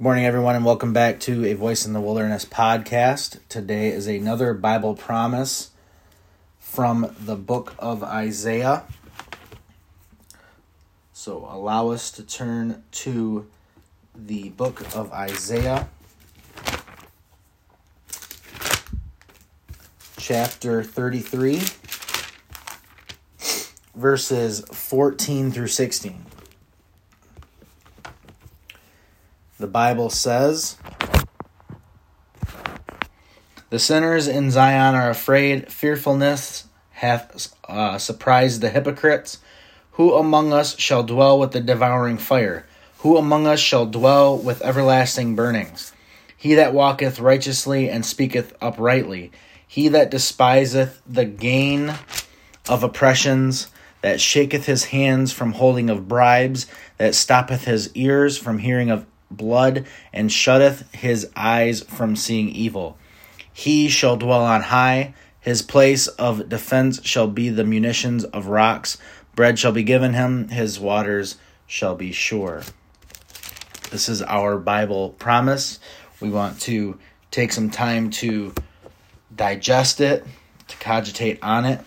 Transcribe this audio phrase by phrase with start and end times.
[0.00, 3.40] Morning, everyone, and welcome back to a Voice in the Wilderness podcast.
[3.48, 5.72] Today is another Bible promise
[6.60, 8.84] from the book of Isaiah.
[11.12, 13.48] So, allow us to turn to
[14.14, 15.88] the book of Isaiah,
[20.16, 21.62] chapter 33,
[23.96, 26.24] verses 14 through 16.
[29.58, 30.76] The Bible says,
[33.70, 39.38] The sinners in Zion are afraid, fearfulness hath uh, surprised the hypocrites.
[39.92, 42.66] Who among us shall dwell with the devouring fire?
[42.98, 45.92] Who among us shall dwell with everlasting burnings?
[46.36, 49.32] He that walketh righteously and speaketh uprightly,
[49.66, 51.94] he that despiseth the gain
[52.68, 53.66] of oppressions,
[54.02, 59.04] that shaketh his hands from holding of bribes, that stoppeth his ears from hearing of
[59.30, 62.98] blood, and shutteth his eyes from seeing evil.
[63.52, 65.14] He shall dwell on high.
[65.40, 68.98] His place of defense shall be the munitions of rocks.
[69.34, 70.48] Bread shall be given him.
[70.48, 72.62] His waters shall be sure.
[73.90, 75.80] This is our Bible promise.
[76.20, 76.98] We want to
[77.30, 78.54] take some time to
[79.34, 80.26] digest it,
[80.68, 81.80] to cogitate on it.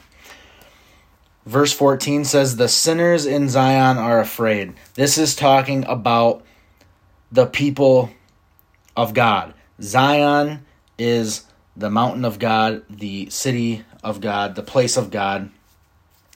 [1.45, 4.73] Verse 14 says, The sinners in Zion are afraid.
[4.93, 6.43] This is talking about
[7.31, 8.11] the people
[8.95, 9.53] of God.
[9.81, 10.65] Zion
[10.97, 15.49] is the mountain of God, the city of God, the place of God.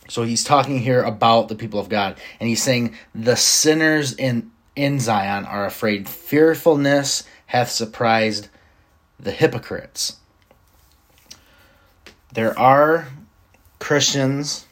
[0.08, 2.18] So he's talking here about the people of God.
[2.40, 6.08] And he's saying, The sinners in, in Zion are afraid.
[6.08, 8.50] Fearfulness hath surprised
[9.20, 10.18] the hypocrites.
[12.34, 13.08] There are
[13.80, 14.68] Christians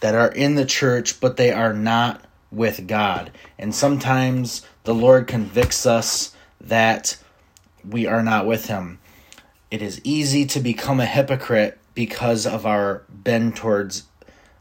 [0.00, 3.30] that are in the church, but they are not with God.
[3.58, 7.18] And sometimes the Lord convicts us that
[7.84, 9.00] we are not with Him.
[9.68, 14.04] It is easy to become a hypocrite because of our bend towards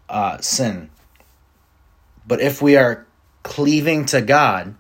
[0.09, 0.89] uh, sin.
[2.25, 3.05] But if we are
[3.43, 4.73] cleaving to God,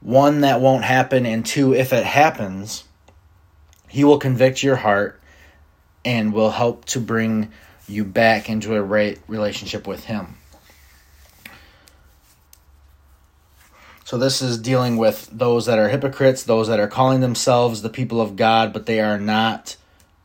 [0.00, 2.84] one, that won't happen, and two, if it happens,
[3.88, 5.20] He will convict your heart
[6.04, 7.50] and will help to bring
[7.88, 10.36] you back into a right relationship with Him.
[14.08, 17.90] So this is dealing with those that are hypocrites, those that are calling themselves the
[17.90, 19.76] people of God, but they are not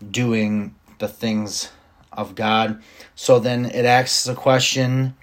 [0.09, 1.69] doing the things
[2.09, 2.81] of God.
[3.13, 5.15] So then it asks a question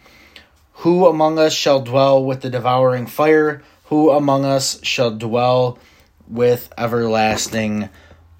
[0.75, 3.63] Who among us shall dwell with the devouring fire?
[3.85, 5.79] Who among us shall dwell
[6.29, 7.89] with everlasting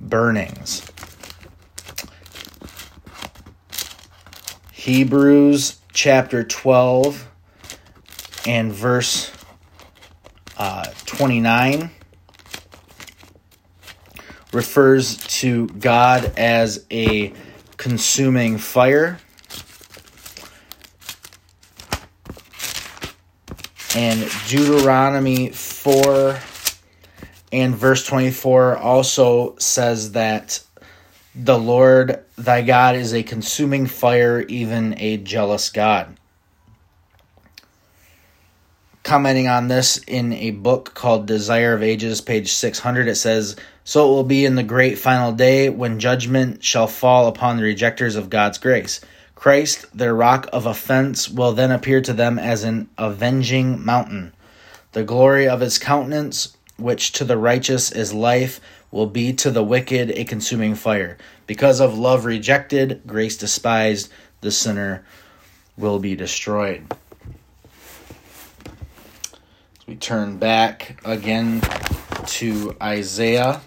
[0.03, 0.83] burnings?
[4.71, 7.27] Hebrews chapter 12
[8.47, 9.33] and verse
[10.61, 11.91] uh, 29
[14.53, 17.33] refers to God as a
[17.79, 19.19] consuming fire.
[23.97, 26.39] And Deuteronomy 4
[27.53, 30.63] and verse 24 also says that
[31.35, 36.19] the Lord thy God is a consuming fire, even a jealous God
[39.11, 43.09] commenting on this in a book called Desire of Ages, page 600.
[43.09, 47.27] It says, So it will be in the great final day when judgment shall fall
[47.27, 49.01] upon the rejectors of God's grace.
[49.35, 54.33] Christ, their rock of offense, will then appear to them as an avenging mountain.
[54.93, 58.61] The glory of his countenance, which to the righteous is life,
[58.93, 61.19] will be to the wicked a consuming fire.
[61.49, 64.09] Because of love rejected, grace despised,
[64.41, 65.05] the sinner
[65.77, 66.87] will be destroyed.
[69.91, 71.63] We turn back again
[72.27, 73.61] to Isaiah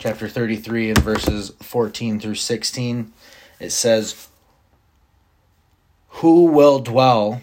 [0.00, 3.12] chapter 33 and verses 14 through 16.
[3.60, 4.26] It says,
[6.08, 7.40] Who will dwell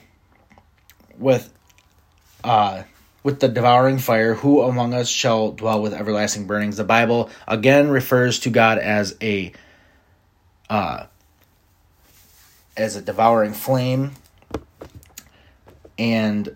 [1.17, 1.53] with
[2.43, 2.83] uh
[3.23, 6.75] with the devouring fire, who among us shall dwell with everlasting burnings?
[6.75, 9.53] The Bible again refers to God as a
[10.69, 11.05] uh
[12.75, 14.15] as a devouring flame
[15.97, 16.55] and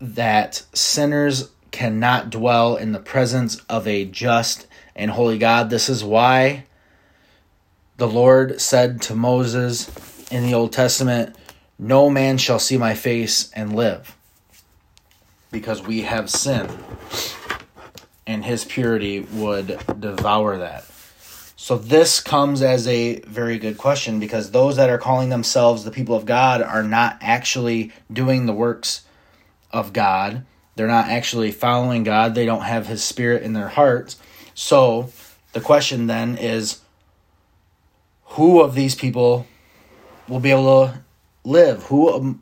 [0.00, 5.70] that sinners cannot dwell in the presence of a just and holy God.
[5.70, 6.64] This is why
[7.96, 9.88] the Lord said to Moses
[10.30, 11.36] in the Old Testament,
[11.78, 14.16] No man shall see my face and live,
[15.50, 16.76] because we have sinned,
[18.26, 20.84] and his purity would devour that.
[21.62, 25.92] So this comes as a very good question because those that are calling themselves the
[25.92, 29.02] people of God are not actually doing the works
[29.70, 30.44] of God.
[30.74, 32.34] They're not actually following God.
[32.34, 34.16] They don't have his spirit in their hearts.
[34.54, 35.12] So
[35.52, 36.80] the question then is
[38.24, 39.46] who of these people
[40.26, 41.00] will be able to
[41.44, 41.84] live?
[41.84, 42.40] Who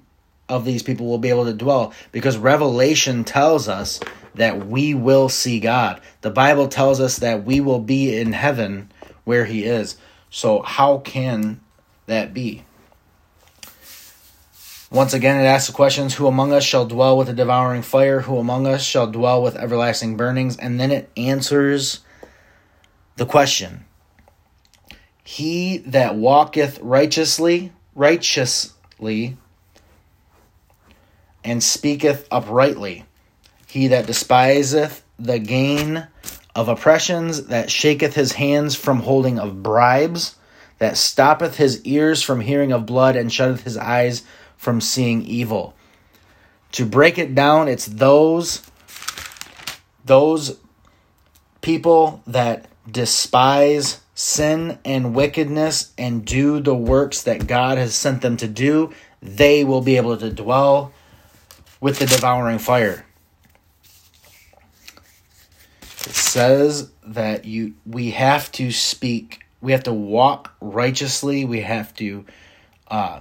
[0.49, 1.93] of these people will be able to dwell?
[2.11, 4.01] Because Revelation tells us
[4.37, 6.01] that we will see God.
[6.23, 8.91] The Bible tells us that we will be in heaven
[9.25, 9.97] where he is.
[10.31, 11.61] So, how can
[12.07, 12.65] that be?
[14.91, 18.21] Once again, it asks the questions Who among us shall dwell with a devouring fire?
[18.21, 20.57] Who among us shall dwell with everlasting burnings?
[20.57, 22.01] And then it answers
[23.17, 23.85] the question
[25.23, 29.37] He that walketh righteously, righteously,
[31.45, 33.05] and speaketh uprightly,
[33.67, 36.07] he that despiseth the gain
[36.55, 40.37] of oppressions, that shaketh his hands from holding of bribes,
[40.79, 44.23] that stoppeth his ears from hearing of blood, and shutteth his eyes
[44.57, 45.75] from seeing evil.
[46.73, 48.63] To break it down, it's those
[50.05, 50.59] those
[51.61, 58.37] people that despise sin and wickedness and do the works that God has sent them
[58.39, 58.93] to do,
[59.23, 60.93] they will be able to dwell
[61.81, 63.07] with the devouring fire.
[66.07, 71.95] It says that you we have to speak, we have to walk righteously, we have
[71.97, 72.25] to
[72.89, 73.21] uh,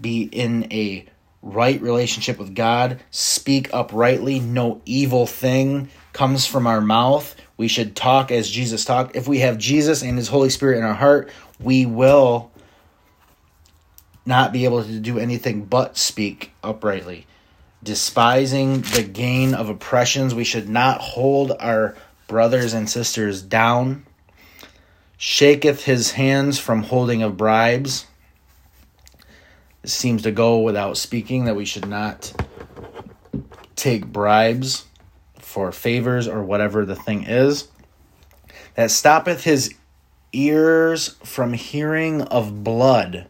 [0.00, 1.06] be in a
[1.42, 7.34] right relationship with God, speak uprightly, no evil thing comes from our mouth.
[7.56, 9.14] We should talk as Jesus talked.
[9.14, 11.30] If we have Jesus and his Holy Spirit in our heart,
[11.60, 12.50] we will
[14.26, 17.26] not be able to do anything but speak uprightly
[17.82, 20.34] despising the gain of oppressions.
[20.34, 21.96] We should not hold our
[22.26, 24.06] brothers and sisters down.
[25.18, 28.06] Shaketh his hands from holding of bribes.
[29.84, 32.32] Seems to go without speaking that we should not
[33.76, 34.84] take bribes
[35.38, 37.68] for favors or whatever the thing is.
[38.74, 39.74] That stoppeth his
[40.32, 43.26] ears from hearing of blood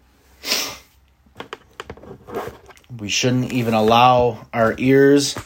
[3.00, 5.37] we shouldn't even allow our ears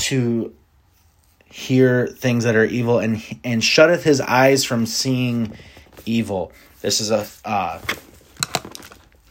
[0.00, 0.52] to
[1.44, 5.52] hear things that are evil and and shutteth his eyes from seeing
[6.04, 6.52] evil.
[6.82, 7.80] This is a uh,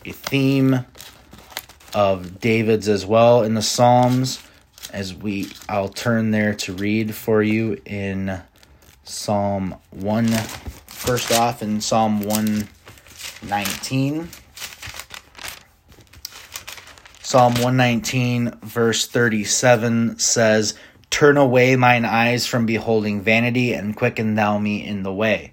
[0.06, 0.86] a theme
[1.94, 4.42] of David's as well in the Psalms.
[4.94, 8.42] As we, I'll turn there to read for you in
[9.04, 10.28] Psalm one.
[10.88, 12.70] First off, in Psalm one
[13.44, 14.30] nineteen.
[17.36, 20.74] Psalm 119, verse 37 says,
[21.10, 25.52] Turn away mine eyes from beholding vanity, and quicken thou me in the way.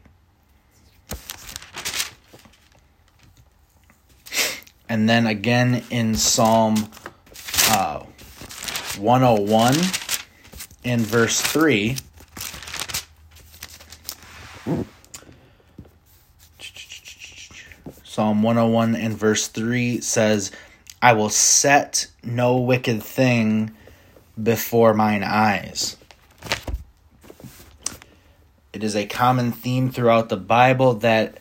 [4.88, 6.88] And then again in Psalm
[7.70, 8.04] uh,
[8.96, 9.74] 101,
[10.84, 11.96] in verse 3,
[18.04, 20.52] Psalm 101 and verse 3 says,
[21.02, 23.72] I will set no wicked thing
[24.40, 25.96] before mine eyes.
[28.72, 31.38] It is a common theme throughout the Bible that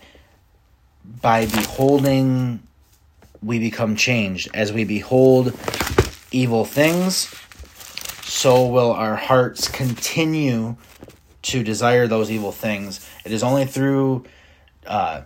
[1.22, 2.64] by beholding,
[3.44, 4.50] we become changed.
[4.52, 5.56] As we behold
[6.32, 7.34] evil things,
[8.24, 10.76] so will our hearts continue
[11.44, 13.08] to desire those evil things.
[13.26, 14.26] It is only through
[14.88, 15.22] uh,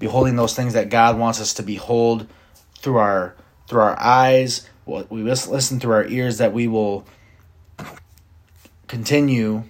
[0.00, 2.26] beholding those things that God wants us to behold
[2.78, 7.06] through our through our eyes, what we listen through our ears, that we will
[8.86, 9.64] continue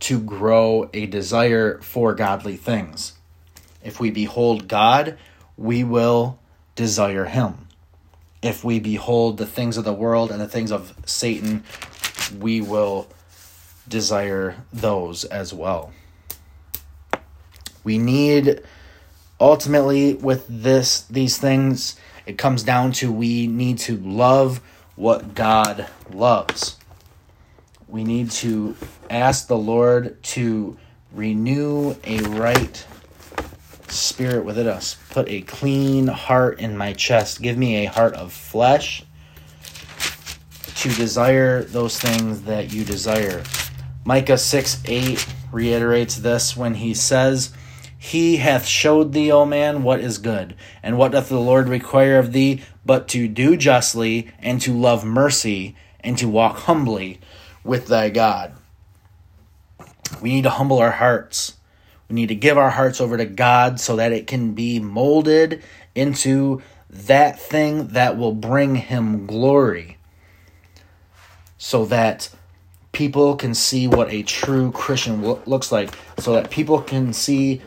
[0.00, 3.14] to grow a desire for godly things.
[3.82, 5.18] If we behold God,
[5.56, 6.38] we will
[6.74, 7.68] desire Him.
[8.42, 11.64] If we behold the things of the world and the things of Satan,
[12.38, 13.08] we will
[13.88, 15.92] desire those as well.
[17.82, 18.62] We need
[19.40, 24.60] ultimately with this these things it comes down to we need to love
[24.96, 26.76] what God loves.
[27.88, 28.76] We need to
[29.08, 30.76] ask the Lord to
[31.12, 32.84] renew a right
[33.88, 34.96] spirit within us.
[35.10, 37.40] Put a clean heart in my chest.
[37.40, 39.04] Give me a heart of flesh
[40.76, 43.42] to desire those things that you desire.
[44.04, 47.52] Micah 6 8 reiterates this when he says,
[47.98, 50.54] he hath showed thee, O man, what is good.
[50.82, 55.04] And what doth the Lord require of thee but to do justly, and to love
[55.04, 57.20] mercy, and to walk humbly
[57.64, 58.54] with thy God?
[60.22, 61.54] We need to humble our hearts.
[62.08, 65.62] We need to give our hearts over to God so that it can be molded
[65.94, 69.96] into that thing that will bring Him glory.
[71.58, 72.30] So that
[72.92, 75.90] people can see what a true Christian looks like.
[76.18, 77.60] So that people can see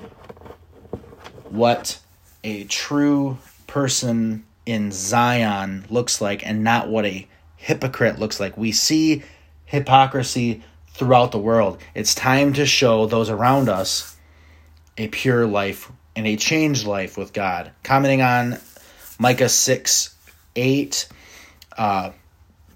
[1.52, 2.00] what
[2.44, 3.38] a true
[3.68, 7.28] person in Zion looks like and not what a
[7.58, 8.58] hypocrite looks like.
[8.58, 9.24] We see
[9.66, 10.64] hypocrisy
[10.94, 11.80] throughout the world.
[11.96, 14.16] It's time to show those around us
[14.98, 17.72] a pure life and a changed life with God.
[17.84, 18.60] Commenting on
[19.18, 20.16] Micah 6
[20.56, 21.08] 8
[21.78, 22.12] uh,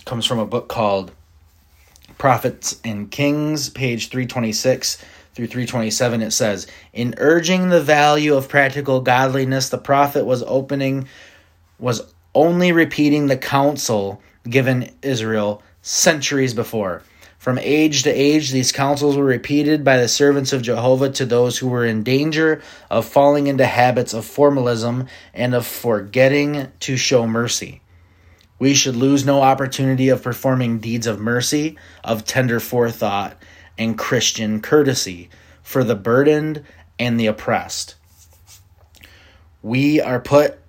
[0.06, 1.12] comes from a book called
[2.18, 5.04] Prophets and Kings, page 326
[5.34, 6.22] through 327.
[6.22, 11.08] It says, In urging the value of practical godliness, the prophet was opening,
[11.80, 17.04] was only repeating the counsel given Israel centuries before.
[17.38, 21.58] From age to age, these counsels were repeated by the servants of Jehovah to those
[21.58, 27.28] who were in danger of falling into habits of formalism and of forgetting to show
[27.28, 27.82] mercy.
[28.60, 33.36] We should lose no opportunity of performing deeds of mercy, of tender forethought,
[33.78, 35.30] and Christian courtesy
[35.62, 36.64] for the burdened
[37.00, 37.96] and the oppressed.
[39.62, 40.60] We are put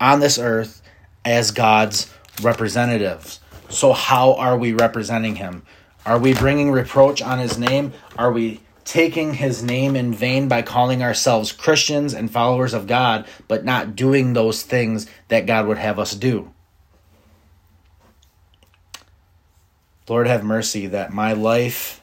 [0.00, 0.82] on this earth
[1.24, 2.12] as God's
[2.42, 3.40] representatives.
[3.68, 5.64] So, how are we representing Him?
[6.06, 7.94] Are we bringing reproach on his name?
[8.18, 13.26] Are we taking his name in vain by calling ourselves Christians and followers of God,
[13.48, 16.52] but not doing those things that God would have us do?
[20.06, 22.02] Lord, have mercy that my life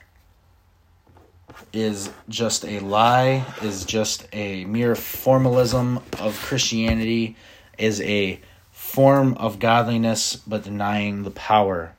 [1.73, 7.35] is just a lie, is just a mere formalism of Christianity,
[7.77, 8.39] is a
[8.71, 11.93] form of godliness, but denying the power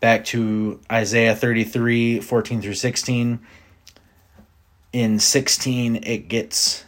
[0.00, 3.38] back to Isaiah 33 14 through 16.
[4.92, 6.84] In 16, it gets,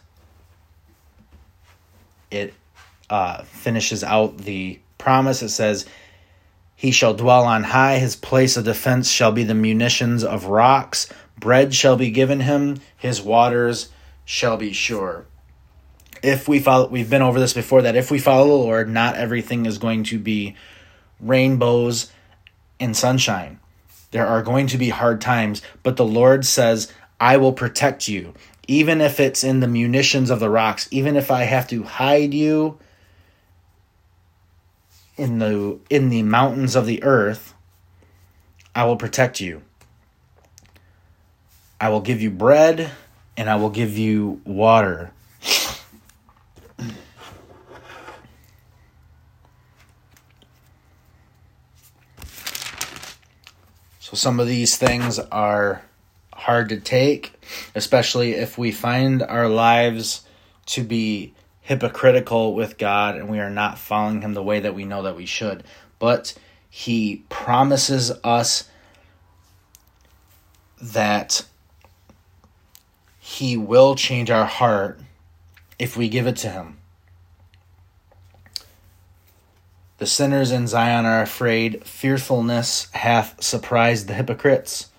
[2.29, 2.53] it
[3.09, 5.41] uh, finishes out the promise.
[5.41, 5.85] It says,
[6.83, 11.07] He shall dwell on high, his place of defense shall be the munitions of rocks.
[11.39, 13.87] Bread shall be given him, his waters
[14.25, 15.25] shall be sure.
[16.21, 19.15] If we follow, we've been over this before that if we follow the Lord, not
[19.15, 20.57] everything is going to be
[21.21, 22.11] rainbows
[22.81, 23.61] and sunshine.
[24.11, 28.33] There are going to be hard times, but the Lord says, I will protect you.
[28.67, 32.33] Even if it's in the munitions of the rocks, even if I have to hide
[32.33, 32.77] you
[35.17, 37.53] in the in the mountains of the earth,
[38.75, 39.61] I will protect you.
[41.79, 42.91] I will give you bread
[43.35, 45.11] and I will give you water.
[53.99, 55.81] So some of these things are
[56.33, 57.33] hard to take,
[57.75, 60.21] especially if we find our lives
[60.67, 64.85] to be hypocritical with God and we are not following Him the way that we
[64.85, 65.63] know that we should.
[65.97, 66.35] But
[66.69, 68.69] He promises us
[70.81, 71.45] that
[73.19, 74.99] He will change our heart
[75.79, 76.77] if we give it to Him.
[79.99, 81.85] The sinners in Zion are afraid.
[81.85, 84.89] Fearfulness hath surprised the hypocrites.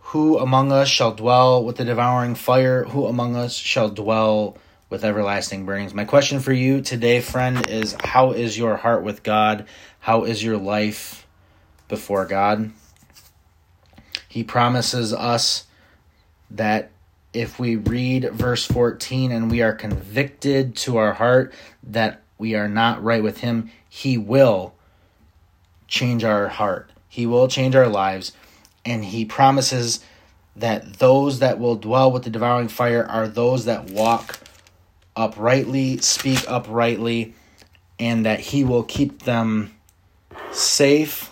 [0.00, 2.84] Who among us shall dwell with the devouring fire?
[2.84, 4.58] Who among us shall dwell
[4.92, 5.94] with everlasting burnings?
[5.94, 9.64] My question for you today, friend, is how is your heart with God?
[10.00, 11.26] How is your life
[11.88, 12.70] before God?
[14.28, 15.64] He promises us
[16.50, 16.90] that
[17.32, 22.68] if we read verse 14 and we are convicted to our heart that we are
[22.68, 24.74] not right with Him, He will
[25.88, 26.90] change our heart.
[27.08, 28.32] He will change our lives.
[28.84, 30.04] And He promises
[30.54, 34.41] that those that will dwell with the devouring fire are those that walk
[35.16, 37.34] uprightly, speak uprightly,
[37.98, 39.74] and that He will keep them
[40.52, 41.30] safe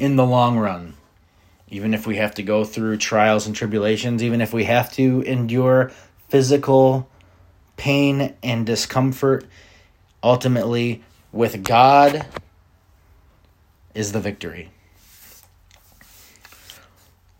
[0.00, 0.94] in the long run.
[1.68, 5.22] Even if we have to go through trials and tribulations, even if we have to
[5.22, 5.90] endure
[6.28, 7.08] physical
[7.76, 9.44] pain and discomfort.
[10.22, 11.02] Ultimately,
[11.32, 12.26] with God
[13.94, 14.70] is the victory.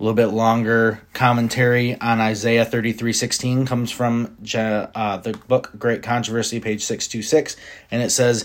[0.03, 6.59] A little bit longer commentary on Isaiah 33:16 comes from uh, the book Great Controversy,
[6.59, 7.55] page 626,
[7.89, 8.45] and it says,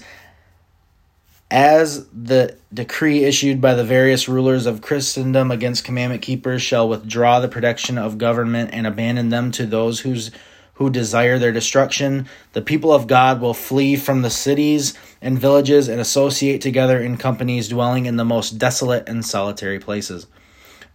[1.50, 7.40] as the decree issued by the various rulers of Christendom against commandment keepers shall withdraw
[7.40, 10.30] the protection of government and abandon them to those whose
[10.76, 12.28] who desire their destruction.
[12.54, 17.18] The people of God will flee from the cities and villages and associate together in
[17.18, 20.28] companies dwelling in the most desolate and solitary places.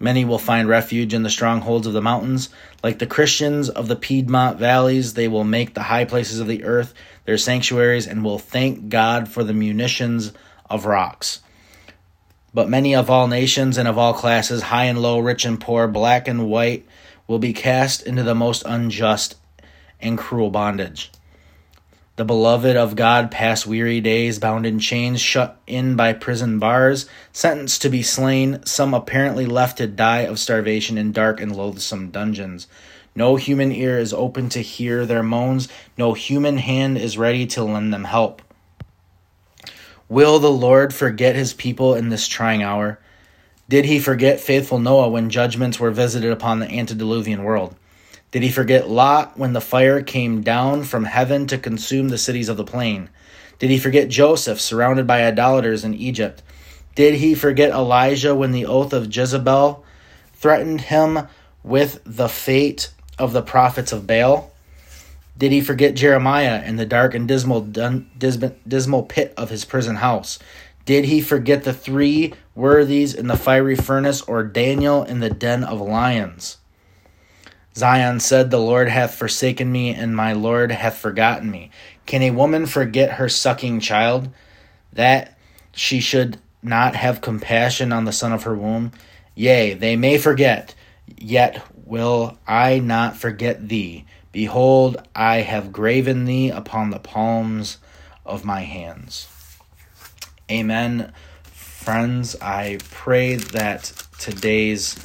[0.02, 2.48] Many will find refuge in the strongholds of the mountains.
[2.82, 6.64] Like the Christians of the Piedmont valleys, they will make the high places of the
[6.64, 6.92] earth
[7.24, 10.32] their sanctuaries and will thank God for the munitions
[10.68, 11.38] of rocks.
[12.52, 15.86] But many of all nations and of all classes, high and low, rich and poor,
[15.86, 16.84] black and white,
[17.28, 19.36] will be cast into the most unjust
[20.00, 21.12] and cruel bondage.
[22.22, 27.06] The beloved of God pass weary days, bound in chains, shut in by prison bars,
[27.32, 32.12] sentenced to be slain, some apparently left to die of starvation in dark and loathsome
[32.12, 32.68] dungeons.
[33.16, 35.66] No human ear is open to hear their moans,
[35.98, 38.40] no human hand is ready to lend them help.
[40.08, 43.00] Will the Lord forget his people in this trying hour?
[43.68, 47.74] Did he forget faithful Noah when judgments were visited upon the antediluvian world?
[48.32, 52.48] Did he forget Lot when the fire came down from heaven to consume the cities
[52.48, 53.10] of the plain?
[53.58, 56.42] Did he forget Joseph surrounded by idolaters in Egypt?
[56.94, 59.84] Did he forget Elijah when the oath of Jezebel
[60.32, 61.28] threatened him
[61.62, 64.50] with the fate of the prophets of Baal?
[65.36, 70.38] Did he forget Jeremiah in the dark and dismal, dismal pit of his prison house?
[70.86, 75.64] Did he forget the three worthies in the fiery furnace or Daniel in the den
[75.64, 76.56] of lions?
[77.74, 81.70] Zion said, The Lord hath forsaken me, and my Lord hath forgotten me.
[82.06, 84.28] Can a woman forget her sucking child,
[84.92, 85.38] that
[85.72, 88.92] she should not have compassion on the son of her womb?
[89.34, 90.74] Yea, they may forget,
[91.16, 94.04] yet will I not forget thee.
[94.32, 97.78] Behold, I have graven thee upon the palms
[98.24, 99.28] of my hands.
[100.50, 101.12] Amen.
[101.42, 104.98] Friends, I pray that today's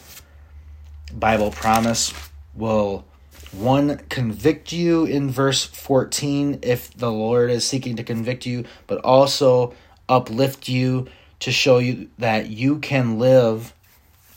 [1.14, 2.14] Bible promise
[2.58, 3.06] will
[3.52, 9.00] one convict you in verse 14 if the Lord is seeking to convict you, but
[9.04, 9.74] also
[10.10, 11.08] uplift you
[11.40, 13.74] to show you that you can live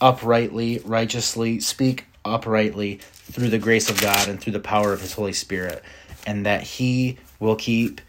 [0.01, 5.13] uprightly, righteously, speak uprightly through the grace of God and through the power of His
[5.13, 5.83] Holy Spirit,
[6.27, 8.01] and that He will keep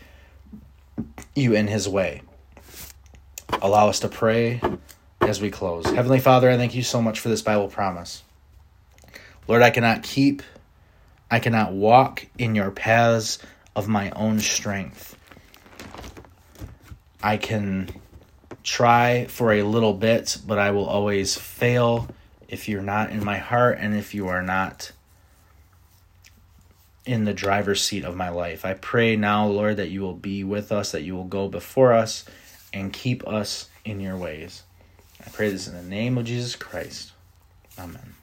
[1.36, 2.22] you in His way.
[3.62, 4.62] Allow us to pray
[5.22, 5.86] as we close.
[5.86, 8.24] Heavenly Father, I thank you so much for this Bible promise.
[9.48, 10.44] Lord, I cannot keep,
[11.30, 13.40] I cannot walk in your paths
[13.76, 15.18] of my own strength.
[17.24, 17.90] I can
[18.64, 22.08] try for a little bit, but I will always fail
[22.48, 24.92] if you're not in my heart and if you are not
[27.06, 28.66] in the driver's seat of my life.
[28.66, 31.94] I pray now, Lord, that you will be with us, that you will go before
[31.94, 32.26] us
[32.74, 34.64] and keep us in your ways.
[35.26, 37.12] I pray this in the name of Jesus Christ.
[37.80, 38.21] Amen.